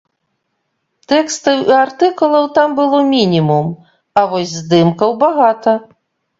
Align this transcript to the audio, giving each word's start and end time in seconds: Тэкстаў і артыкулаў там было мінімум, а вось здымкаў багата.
Тэкстаў 1.13 1.57
і 1.73 1.75
артыкулаў 1.83 2.49
там 2.57 2.75
было 2.81 3.03
мінімум, 3.13 3.71
а 4.17 4.27
вось 4.35 4.59
здымкаў 4.59 5.17
багата. 5.25 5.81